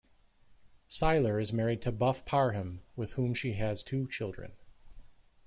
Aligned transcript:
Syler 0.89 1.39
is 1.39 1.53
married 1.53 1.83
to 1.83 1.91
Buff 1.91 2.25
Parham, 2.25 2.81
with 2.95 3.11
whom 3.13 3.35
she 3.35 3.53
has 3.53 3.83
two 3.83 4.07
children. 4.07 4.53